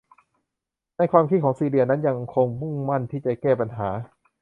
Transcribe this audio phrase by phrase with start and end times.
[0.97, 3.89] ในความคิดของซีเลียนั้นยังคงมุ่งมั่นที่จะแก้ปัญหา